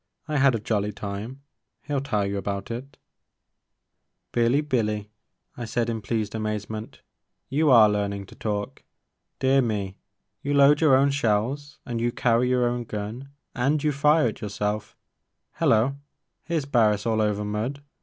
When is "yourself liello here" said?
14.41-16.59